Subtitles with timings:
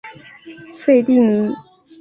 [0.79, 1.53] 费蒂尼。